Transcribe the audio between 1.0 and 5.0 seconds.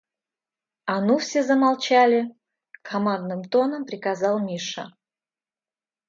ну все замолчали!»— командным тоном приказал Миша.